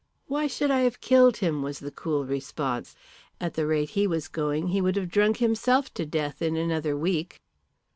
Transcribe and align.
"Why 0.25 0.47
should 0.47 0.71
I 0.71 0.79
have 0.79 0.99
killed 0.99 1.37
him?" 1.37 1.61
was 1.61 1.77
the 1.77 1.91
cool 1.91 2.25
response. 2.25 2.95
"At 3.39 3.53
the 3.53 3.67
rate 3.67 3.91
he 3.91 4.07
was 4.07 4.29
going 4.29 4.69
he 4.69 4.81
would 4.81 4.95
have 4.95 5.11
drunk 5.11 5.37
himself 5.37 5.93
to 5.93 6.07
death 6.07 6.41
in 6.41 6.57
another 6.57 6.97
week." 6.97 7.39